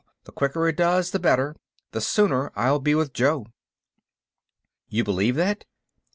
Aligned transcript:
The 0.23 0.31
quicker 0.31 0.67
it 0.67 0.77
does, 0.77 1.11
the 1.11 1.19
better—the 1.19 2.01
sooner 2.01 2.51
I'll 2.55 2.79
be 2.79 2.95
with 2.95 3.13
Jo." 3.13 3.45
"You 4.89 5.03
believe 5.03 5.35
that?" 5.35 5.65